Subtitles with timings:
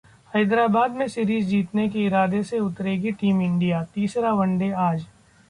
[0.31, 5.05] हैदराबाद में सीरीज जीतने के इरादे से उतरेगी टीम इंडिया, तीसरा वनडे आज